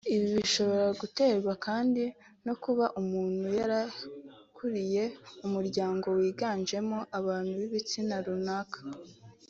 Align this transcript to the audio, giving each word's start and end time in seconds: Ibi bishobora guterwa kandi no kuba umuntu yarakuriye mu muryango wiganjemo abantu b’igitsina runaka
Ibi 0.13 0.27
bishobora 0.37 0.87
guterwa 1.01 1.53
kandi 1.65 2.03
no 2.45 2.53
kuba 2.63 2.85
umuntu 3.01 3.45
yarakuriye 3.59 5.03
mu 5.39 5.47
muryango 5.55 6.05
wiganjemo 6.19 6.97
abantu 7.19 7.51
b’igitsina 7.59 8.15
runaka 8.25 8.79